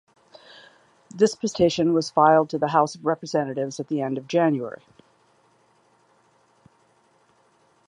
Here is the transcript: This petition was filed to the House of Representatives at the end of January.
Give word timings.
This 1.13 1.35
petition 1.35 1.93
was 1.93 2.09
filed 2.09 2.49
to 2.49 2.57
the 2.57 2.69
House 2.69 2.95
of 2.95 3.05
Representatives 3.05 3.79
at 3.79 3.87
the 3.87 4.01
end 4.01 4.17
of 4.17 4.27
January. 4.27 4.81